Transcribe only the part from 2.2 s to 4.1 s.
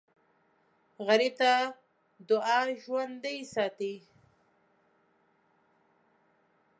دعا ژوندي ساتي